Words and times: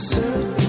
certain 0.00 0.59